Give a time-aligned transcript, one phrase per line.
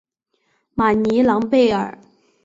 [0.73, 1.99] 马尼朗贝尔。